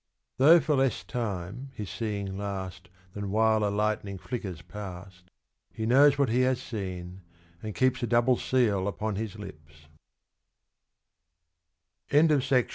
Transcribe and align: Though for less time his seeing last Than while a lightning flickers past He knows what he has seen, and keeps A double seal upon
Though 0.37 0.59
for 0.59 0.75
less 0.75 1.03
time 1.03 1.69
his 1.75 1.87
seeing 1.91 2.35
last 2.35 2.89
Than 3.13 3.29
while 3.29 3.63
a 3.63 3.69
lightning 3.69 4.17
flickers 4.17 4.63
past 4.63 5.25
He 5.71 5.85
knows 5.85 6.17
what 6.17 6.29
he 6.29 6.41
has 6.41 6.59
seen, 6.59 7.21
and 7.61 7.75
keeps 7.75 8.01
A 8.01 8.07
double 8.07 8.37
seal 8.37 8.87
upon 8.87 9.15